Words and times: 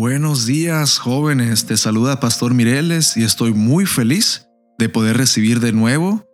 Buenos 0.00 0.46
días 0.46 0.98
jóvenes, 0.98 1.66
te 1.66 1.76
saluda 1.76 2.20
Pastor 2.20 2.54
Mireles 2.54 3.18
y 3.18 3.22
estoy 3.22 3.52
muy 3.52 3.84
feliz 3.84 4.48
de 4.78 4.88
poder 4.88 5.18
recibir 5.18 5.60
de 5.60 5.72
nuevo 5.72 6.24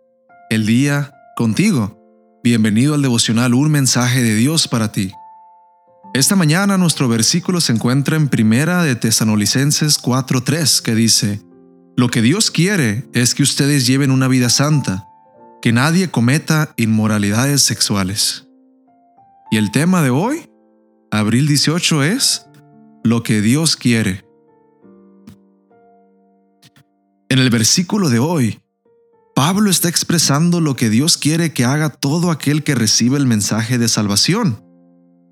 el 0.49 0.65
día 0.65 1.11
contigo. 1.35 1.99
Bienvenido 2.45 2.93
al 2.93 3.01
devocional 3.01 3.53
Un 3.53 3.69
mensaje 3.69 4.23
de 4.23 4.35
Dios 4.35 4.69
para 4.69 4.93
ti. 4.93 5.11
Esta 6.13 6.37
mañana 6.37 6.77
nuestro 6.77 7.09
versículo 7.09 7.59
se 7.59 7.73
encuentra 7.73 8.15
en 8.15 8.29
Primera 8.29 8.83
de 8.83 8.95
Tesanolicenses 8.95 10.01
4:3 10.01 10.81
que 10.81 10.95
dice: 10.95 11.41
Lo 11.97 12.07
que 12.07 12.21
Dios 12.21 12.51
quiere 12.51 13.09
es 13.13 13.35
que 13.35 13.43
ustedes 13.43 13.85
lleven 13.85 14.11
una 14.11 14.29
vida 14.29 14.47
santa, 14.47 15.09
que 15.61 15.73
nadie 15.73 16.09
cometa 16.09 16.73
inmoralidades 16.77 17.63
sexuales. 17.63 18.47
Y 19.51 19.57
el 19.57 19.71
tema 19.71 20.01
de 20.01 20.09
hoy, 20.09 20.49
abril 21.11 21.49
18 21.49 22.03
es 22.03 22.46
lo 23.07 23.23
que 23.23 23.41
Dios 23.41 23.75
quiere. 23.75 24.25
En 27.29 27.39
el 27.39 27.49
versículo 27.49 28.09
de 28.09 28.19
hoy, 28.19 28.59
Pablo 29.35 29.69
está 29.69 29.87
expresando 29.87 30.61
lo 30.61 30.75
que 30.75 30.89
Dios 30.89 31.17
quiere 31.17 31.53
que 31.53 31.63
haga 31.63 31.89
todo 31.89 32.31
aquel 32.31 32.63
que 32.63 32.75
recibe 32.75 33.17
el 33.17 33.25
mensaje 33.25 33.77
de 33.77 33.87
salvación. 33.87 34.63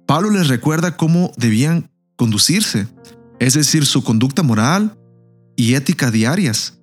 Pablo 0.08 0.30
les 0.30 0.48
recuerda 0.48 0.96
cómo 0.96 1.32
debían 1.38 1.90
conducirse, 2.16 2.88
es 3.40 3.56
decir, 3.56 3.86
su 3.86 4.04
conducta 4.04 4.44
moral 4.44 4.98
y 5.56 5.74
ética 5.74 6.12
diarias. 6.12 6.80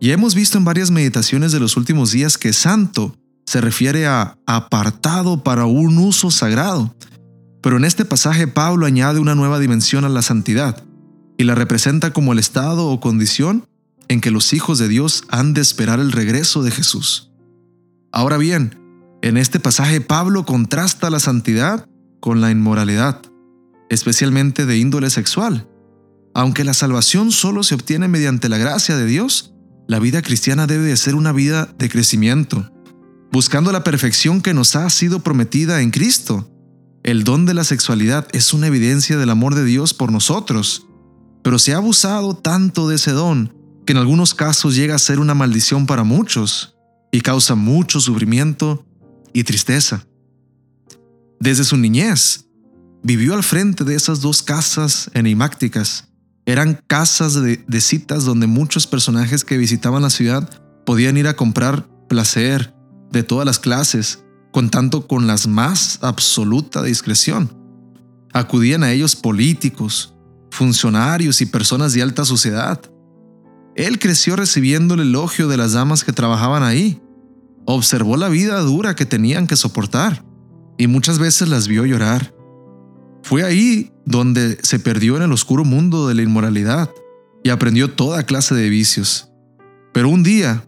Y 0.00 0.10
hemos 0.10 0.34
visto 0.34 0.58
en 0.58 0.64
varias 0.64 0.90
meditaciones 0.90 1.52
de 1.52 1.60
los 1.60 1.76
últimos 1.76 2.12
días 2.12 2.38
que 2.38 2.52
santo 2.52 3.16
se 3.46 3.60
refiere 3.60 4.06
a 4.06 4.36
apartado 4.46 5.42
para 5.42 5.64
un 5.64 5.98
uso 5.98 6.30
sagrado, 6.30 6.94
pero 7.66 7.78
en 7.78 7.84
este 7.84 8.04
pasaje 8.04 8.46
Pablo 8.46 8.86
añade 8.86 9.18
una 9.18 9.34
nueva 9.34 9.58
dimensión 9.58 10.04
a 10.04 10.08
la 10.08 10.22
santidad 10.22 10.84
y 11.36 11.42
la 11.42 11.56
representa 11.56 12.12
como 12.12 12.32
el 12.32 12.38
estado 12.38 12.86
o 12.86 13.00
condición 13.00 13.66
en 14.06 14.20
que 14.20 14.30
los 14.30 14.52
hijos 14.52 14.78
de 14.78 14.86
Dios 14.86 15.24
han 15.30 15.52
de 15.52 15.62
esperar 15.62 15.98
el 15.98 16.12
regreso 16.12 16.62
de 16.62 16.70
Jesús. 16.70 17.32
Ahora 18.12 18.36
bien, 18.36 18.78
en 19.20 19.36
este 19.36 19.58
pasaje 19.58 20.00
Pablo 20.00 20.46
contrasta 20.46 21.10
la 21.10 21.18
santidad 21.18 21.88
con 22.20 22.40
la 22.40 22.52
inmoralidad, 22.52 23.20
especialmente 23.90 24.64
de 24.64 24.78
índole 24.78 25.10
sexual. 25.10 25.66
Aunque 26.36 26.62
la 26.62 26.72
salvación 26.72 27.32
solo 27.32 27.64
se 27.64 27.74
obtiene 27.74 28.06
mediante 28.06 28.48
la 28.48 28.58
gracia 28.58 28.96
de 28.96 29.06
Dios, 29.06 29.54
la 29.88 29.98
vida 29.98 30.22
cristiana 30.22 30.68
debe 30.68 30.84
de 30.84 30.96
ser 30.96 31.16
una 31.16 31.32
vida 31.32 31.68
de 31.76 31.88
crecimiento, 31.88 32.70
buscando 33.32 33.72
la 33.72 33.82
perfección 33.82 34.40
que 34.40 34.54
nos 34.54 34.76
ha 34.76 34.88
sido 34.88 35.18
prometida 35.24 35.82
en 35.82 35.90
Cristo 35.90 36.48
el 37.06 37.22
don 37.22 37.46
de 37.46 37.54
la 37.54 37.62
sexualidad 37.62 38.26
es 38.32 38.52
una 38.52 38.66
evidencia 38.66 39.16
del 39.16 39.30
amor 39.30 39.54
de 39.54 39.64
Dios 39.64 39.94
por 39.94 40.10
nosotros, 40.10 40.88
pero 41.44 41.60
se 41.60 41.72
ha 41.72 41.76
abusado 41.76 42.36
tanto 42.36 42.88
de 42.88 42.96
ese 42.96 43.12
don 43.12 43.54
que 43.86 43.92
en 43.92 43.98
algunos 43.98 44.34
casos 44.34 44.74
llega 44.74 44.96
a 44.96 44.98
ser 44.98 45.20
una 45.20 45.32
maldición 45.32 45.86
para 45.86 46.02
muchos 46.02 46.76
y 47.12 47.20
causa 47.20 47.54
mucho 47.54 48.00
sufrimiento 48.00 48.84
y 49.32 49.44
tristeza. 49.44 50.04
Desde 51.38 51.62
su 51.62 51.76
niñez, 51.76 52.48
vivió 53.04 53.34
al 53.34 53.44
frente 53.44 53.84
de 53.84 53.94
esas 53.94 54.20
dos 54.20 54.42
casas 54.42 55.08
enigmáticas. 55.14 56.08
Eran 56.44 56.82
casas 56.88 57.34
de, 57.34 57.64
de, 57.68 57.80
citas 57.80 58.24
donde 58.24 58.48
muchos 58.48 58.88
personajes 58.88 59.44
que 59.44 59.58
visitaban 59.58 60.02
la 60.02 60.10
ciudad 60.10 60.60
podían 60.84 61.16
ir 61.16 61.28
a 61.28 61.36
comprar 61.36 61.86
placer 62.08 62.74
de 63.12 63.22
todas 63.22 63.46
las 63.46 63.60
clases 63.60 64.24
contando 64.56 65.06
con 65.06 65.26
las 65.26 65.46
más 65.46 65.98
absoluta 66.00 66.82
discreción. 66.82 67.54
Acudían 68.32 68.84
a 68.84 68.90
ellos 68.90 69.14
políticos, 69.14 70.14
funcionarios 70.50 71.42
y 71.42 71.44
personas 71.44 71.92
de 71.92 72.00
alta 72.00 72.24
sociedad. 72.24 72.80
Él 73.74 73.98
creció 73.98 74.34
recibiendo 74.34 74.94
el 74.94 75.00
elogio 75.00 75.46
de 75.48 75.58
las 75.58 75.74
damas 75.74 76.04
que 76.04 76.14
trabajaban 76.14 76.62
ahí. 76.62 77.02
Observó 77.66 78.16
la 78.16 78.30
vida 78.30 78.58
dura 78.60 78.96
que 78.96 79.04
tenían 79.04 79.46
que 79.46 79.56
soportar 79.56 80.24
y 80.78 80.86
muchas 80.86 81.18
veces 81.18 81.50
las 81.50 81.68
vio 81.68 81.84
llorar. 81.84 82.34
Fue 83.24 83.44
ahí 83.44 83.92
donde 84.06 84.56
se 84.62 84.78
perdió 84.78 85.18
en 85.18 85.24
el 85.24 85.32
oscuro 85.32 85.66
mundo 85.66 86.08
de 86.08 86.14
la 86.14 86.22
inmoralidad 86.22 86.90
y 87.44 87.50
aprendió 87.50 87.90
toda 87.90 88.24
clase 88.24 88.54
de 88.54 88.70
vicios. 88.70 89.28
Pero 89.92 90.08
un 90.08 90.22
día 90.22 90.64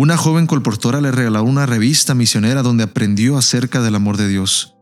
una 0.00 0.16
joven 0.16 0.46
colportora 0.46 1.02
le 1.02 1.10
regaló 1.10 1.42
una 1.42 1.66
revista 1.66 2.14
misionera 2.14 2.62
donde 2.62 2.84
aprendió 2.84 3.36
acerca 3.36 3.82
del 3.82 3.94
amor 3.94 4.16
de 4.16 4.28
Dios. 4.28 4.74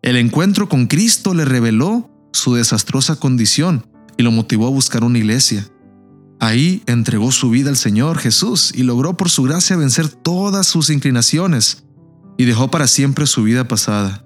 El 0.00 0.16
encuentro 0.16 0.66
con 0.66 0.86
Cristo 0.86 1.34
le 1.34 1.44
reveló 1.44 2.10
su 2.32 2.54
desastrosa 2.54 3.16
condición 3.16 3.86
y 4.16 4.22
lo 4.22 4.32
motivó 4.32 4.66
a 4.66 4.70
buscar 4.70 5.04
una 5.04 5.18
iglesia. 5.18 5.68
Ahí 6.40 6.82
entregó 6.86 7.32
su 7.32 7.50
vida 7.50 7.68
al 7.68 7.76
Señor 7.76 8.16
Jesús 8.16 8.72
y 8.74 8.84
logró 8.84 9.14
por 9.18 9.28
su 9.28 9.42
gracia 9.42 9.76
vencer 9.76 10.08
todas 10.08 10.66
sus 10.66 10.88
inclinaciones 10.88 11.84
y 12.38 12.46
dejó 12.46 12.70
para 12.70 12.86
siempre 12.86 13.26
su 13.26 13.42
vida 13.42 13.68
pasada. 13.68 14.24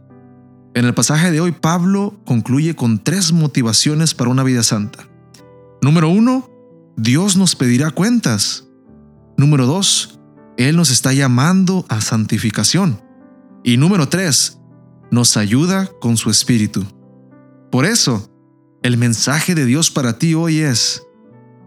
En 0.75 0.85
el 0.85 0.95
pasaje 0.95 1.33
de 1.33 1.41
hoy, 1.41 1.51
Pablo 1.51 2.21
concluye 2.25 2.77
con 2.77 3.03
tres 3.03 3.33
motivaciones 3.33 4.15
para 4.15 4.31
una 4.31 4.45
vida 4.45 4.63
santa. 4.63 5.09
Número 5.83 6.09
uno, 6.09 6.49
Dios 6.97 7.37
nos 7.37 7.57
pedirá 7.57 7.91
cuentas. 7.91 8.69
Número 9.37 9.67
dos, 9.67 10.20
Él 10.61 10.77
nos 10.77 10.91
está 10.91 11.15
llamando 11.15 11.87
a 11.89 12.03
santificación. 12.03 13.01
Y 13.65 13.79
número 13.79 14.11
tres, 14.11 14.59
nos 15.11 15.39
ayuda 15.39 15.89
con 16.03 16.19
su 16.19 16.29
espíritu. 16.29 16.85
Por 17.73 17.87
eso, 17.87 18.31
el 18.83 18.99
mensaje 18.99 19.55
de 19.55 19.65
Dios 19.65 19.91
para 19.91 20.19
ti 20.19 20.35
hoy 20.35 20.59
es, 20.59 21.03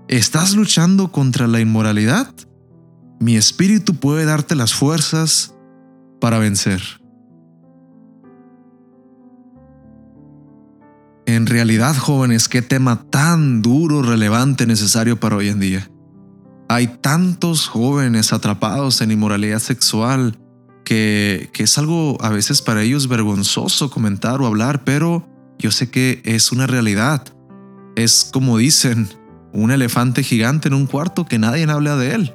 ¿estás 0.08 0.54
luchando 0.54 1.12
contra 1.12 1.48
la 1.48 1.59
inmoralidad? 1.59 2.36
Mi 3.20 3.36
espíritu 3.36 3.96
puede 3.96 4.26
darte 4.26 4.54
las 4.54 4.76
fuerzas 4.76 5.56
para 6.22 6.38
vencer. 6.38 6.84
En 11.25 11.48
realidad, 11.48 11.98
jóvenes, 11.98 12.48
qué 12.48 12.62
tema 12.62 13.10
tan 13.10 13.64
duro, 13.64 14.04
relevante, 14.04 14.68
necesario 14.68 15.20
para 15.20 15.38
hoy 15.38 15.50
en 15.50 15.60
día. 15.60 15.90
Hay 16.74 16.88
tantos 16.88 17.68
jóvenes 17.68 18.34
atrapados 18.34 19.02
en 19.02 19.12
inmoralidad 19.12 19.60
sexual 19.60 20.40
que, 20.84 21.52
que 21.54 21.62
es 21.62 21.78
algo 21.78 22.18
a 22.20 22.30
veces 22.30 22.64
para 22.64 22.82
ellos 22.82 23.08
vergonzoso 23.08 23.92
comentar 23.92 24.42
o 24.42 24.48
hablar, 24.48 24.84
pero 24.84 25.30
yo 25.60 25.70
sé 25.70 25.92
que 25.92 26.24
es 26.26 26.52
una 26.52 26.66
realidad. 26.66 27.28
Es 27.96 28.28
como 28.34 28.58
dicen, 28.58 29.08
un 29.54 29.70
elefante 29.70 30.24
gigante 30.24 30.68
en 30.68 30.74
un 30.74 30.88
cuarto 30.88 31.26
que 31.26 31.38
nadie 31.38 31.70
habla 31.70 31.96
de 31.96 32.16
él. 32.16 32.34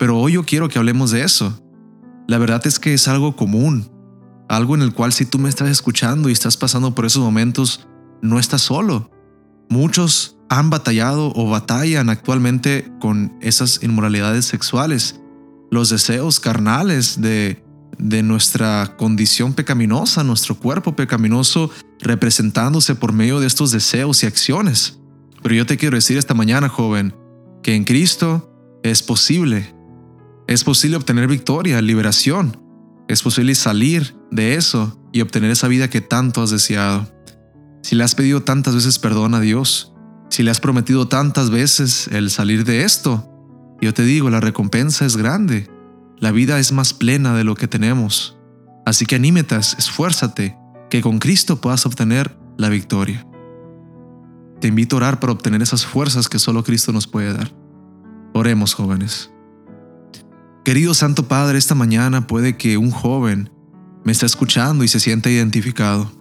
Pero 0.00 0.18
hoy 0.18 0.32
yo 0.32 0.42
quiero 0.42 0.68
que 0.68 0.80
hablemos 0.80 1.12
de 1.12 1.22
eso. 1.22 1.62
La 2.26 2.38
verdad 2.38 2.66
es 2.66 2.80
que 2.80 2.92
es 2.92 3.06
algo 3.06 3.36
común, 3.36 3.88
algo 4.48 4.74
en 4.74 4.82
el 4.82 4.92
cual 4.92 5.12
si 5.12 5.24
tú 5.24 5.38
me 5.38 5.48
estás 5.48 5.68
escuchando 5.68 6.28
y 6.28 6.32
estás 6.32 6.56
pasando 6.56 6.92
por 6.92 7.06
esos 7.06 7.22
momentos, 7.22 7.86
no 8.20 8.40
estás 8.40 8.62
solo. 8.62 9.12
Muchos 9.68 10.37
han 10.48 10.70
batallado 10.70 11.32
o 11.34 11.48
batallan 11.48 12.10
actualmente 12.10 12.90
con 13.00 13.36
esas 13.40 13.82
inmoralidades 13.82 14.46
sexuales, 14.46 15.20
los 15.70 15.90
deseos 15.90 16.40
carnales 16.40 17.20
de, 17.20 17.62
de 17.98 18.22
nuestra 18.22 18.96
condición 18.96 19.52
pecaminosa, 19.54 20.24
nuestro 20.24 20.54
cuerpo 20.54 20.96
pecaminoso 20.96 21.70
representándose 22.00 22.94
por 22.94 23.12
medio 23.12 23.40
de 23.40 23.46
estos 23.46 23.70
deseos 23.72 24.22
y 24.22 24.26
acciones. 24.26 24.98
Pero 25.42 25.54
yo 25.54 25.66
te 25.66 25.76
quiero 25.76 25.96
decir 25.96 26.16
esta 26.16 26.34
mañana, 26.34 26.68
joven, 26.68 27.14
que 27.62 27.74
en 27.74 27.84
Cristo 27.84 28.50
es 28.82 29.02
posible. 29.02 29.74
Es 30.46 30.64
posible 30.64 30.96
obtener 30.96 31.28
victoria, 31.28 31.80
liberación. 31.82 32.58
Es 33.08 33.22
posible 33.22 33.54
salir 33.54 34.16
de 34.30 34.54
eso 34.54 34.98
y 35.12 35.20
obtener 35.20 35.50
esa 35.50 35.68
vida 35.68 35.90
que 35.90 36.00
tanto 36.00 36.42
has 36.42 36.50
deseado. 36.50 37.12
Si 37.82 37.94
le 37.94 38.04
has 38.04 38.14
pedido 38.14 38.42
tantas 38.42 38.74
veces 38.74 38.98
perdón 38.98 39.34
a 39.34 39.40
Dios, 39.40 39.94
si 40.38 40.44
le 40.44 40.52
has 40.52 40.60
prometido 40.60 41.08
tantas 41.08 41.50
veces 41.50 42.06
el 42.12 42.30
salir 42.30 42.64
de 42.64 42.84
esto, 42.84 43.28
yo 43.80 43.92
te 43.92 44.04
digo, 44.04 44.30
la 44.30 44.38
recompensa 44.38 45.04
es 45.04 45.16
grande. 45.16 45.68
La 46.20 46.30
vida 46.30 46.60
es 46.60 46.70
más 46.70 46.94
plena 46.94 47.34
de 47.34 47.42
lo 47.42 47.56
que 47.56 47.66
tenemos. 47.66 48.38
Así 48.86 49.04
que 49.04 49.16
anímetas, 49.16 49.74
esfuérzate, 49.80 50.56
que 50.90 51.02
con 51.02 51.18
Cristo 51.18 51.60
puedas 51.60 51.84
obtener 51.86 52.38
la 52.56 52.68
victoria. 52.68 53.26
Te 54.60 54.68
invito 54.68 54.94
a 54.94 54.98
orar 54.98 55.18
para 55.18 55.32
obtener 55.32 55.60
esas 55.60 55.84
fuerzas 55.84 56.28
que 56.28 56.38
solo 56.38 56.62
Cristo 56.62 56.92
nos 56.92 57.08
puede 57.08 57.32
dar. 57.32 57.52
Oremos, 58.32 58.74
jóvenes. 58.74 59.32
Querido 60.64 60.94
Santo 60.94 61.26
Padre, 61.26 61.58
esta 61.58 61.74
mañana 61.74 62.28
puede 62.28 62.56
que 62.56 62.76
un 62.76 62.92
joven 62.92 63.50
me 64.04 64.12
esté 64.12 64.26
escuchando 64.26 64.84
y 64.84 64.88
se 64.88 65.00
sienta 65.00 65.30
identificado. 65.30 66.12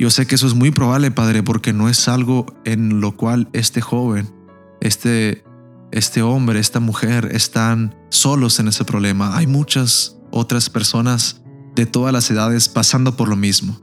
Yo 0.00 0.08
sé 0.08 0.26
que 0.26 0.34
eso 0.34 0.46
es 0.46 0.54
muy 0.54 0.70
probable, 0.70 1.10
Padre, 1.10 1.42
porque 1.42 1.74
no 1.74 1.90
es 1.90 2.08
algo 2.08 2.46
en 2.64 3.02
lo 3.02 3.18
cual 3.18 3.50
este 3.52 3.82
joven, 3.82 4.32
este, 4.80 5.44
este 5.92 6.22
hombre, 6.22 6.58
esta 6.58 6.80
mujer 6.80 7.28
están 7.32 7.94
solos 8.08 8.58
en 8.60 8.68
ese 8.68 8.86
problema. 8.86 9.36
Hay 9.36 9.46
muchas 9.46 10.16
otras 10.30 10.70
personas 10.70 11.42
de 11.76 11.84
todas 11.84 12.14
las 12.14 12.30
edades 12.30 12.70
pasando 12.70 13.14
por 13.14 13.28
lo 13.28 13.36
mismo. 13.36 13.78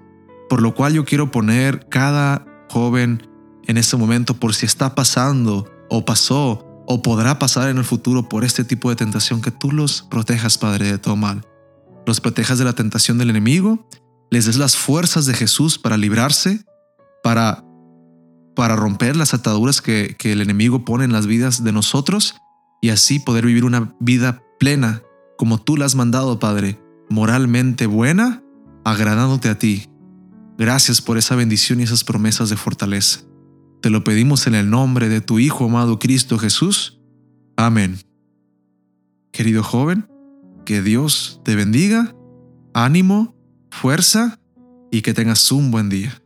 Por 0.50 0.64
lo 0.64 0.74
cual 0.74 0.94
yo 0.94 1.06
quiero 1.06 1.30
poner 1.30 1.88
cada 1.88 2.48
joven 2.72 3.30
en 3.68 3.78
este 3.78 3.96
momento 3.96 4.34
por 4.34 4.56
si 4.56 4.66
está 4.66 4.96
pasando 4.96 5.70
o 5.88 6.04
pasó 6.04 6.84
o 6.88 7.04
podrá 7.04 7.38
pasar 7.38 7.70
en 7.70 7.78
el 7.78 7.86
futuro 7.86 8.28
por 8.28 8.44
este 8.44 8.64
tipo 8.64 8.90
de 8.90 8.96
tentación, 8.96 9.40
que 9.40 9.52
tú 9.52 9.72
los 9.72 10.02
protejas, 10.02 10.58
Padre, 10.58 10.94
de 10.94 10.98
todo 10.98 11.16
mal. 11.16 11.46
Los 12.08 12.22
protejas 12.22 12.58
de 12.58 12.66
la 12.66 12.74
tentación 12.74 13.20
del 13.20 13.30
enemigo, 13.30 13.88
les 14.30 14.46
des 14.46 14.58
las 14.58 14.76
fuerzas 14.76 15.26
de 15.26 15.34
Jesús 15.34 15.78
para 15.78 15.98
librarse, 15.98 16.66
para, 17.24 17.64
para 18.56 18.76
romper 18.76 19.16
las 19.16 19.34
ataduras 19.34 19.82
que, 19.82 20.16
que 20.18 20.34
el 20.34 20.42
enemigo 20.42 20.86
pone 20.86 21.06
en 21.06 21.14
las 21.14 21.28
vidas 21.28 21.64
de 21.64 21.72
nosotros 21.72 22.36
y 22.82 22.90
así 22.90 23.20
poder 23.20 23.46
vivir 23.46 23.66
una 23.66 23.96
vida 24.00 24.42
plena 24.60 25.02
como 25.38 25.60
tú 25.60 25.78
la 25.78 25.86
has 25.86 25.96
mandado, 25.96 26.40
Padre, 26.40 26.80
moralmente 27.10 27.86
buena, 27.86 28.44
agradándote 28.84 29.50
a 29.50 29.60
ti. 29.60 29.88
Gracias 30.58 31.02
por 31.02 31.18
esa 31.18 31.36
bendición 31.36 31.80
y 31.80 31.84
esas 31.84 32.04
promesas 32.04 32.50
de 32.50 32.58
fortaleza. 32.58 33.22
Te 33.82 33.92
lo 33.92 34.04
pedimos 34.04 34.48
en 34.48 34.56
el 34.56 34.70
nombre 34.70 35.08
de 35.08 35.22
tu 35.22 35.38
Hijo 35.38 35.66
amado 35.66 36.00
Cristo 36.00 36.40
Jesús. 36.40 37.00
Amén. 37.56 38.00
Querido 39.32 39.64
joven, 39.64 40.10
que 40.66 40.82
Dios 40.82 41.42
te 41.46 41.56
bendiga, 41.56 42.16
ánimo, 42.74 43.37
fuerza 43.72 44.40
y 44.92 45.02
que 45.02 45.14
tengas 45.14 45.52
un 45.52 45.72
buen 45.72 45.90
día. 45.90 46.22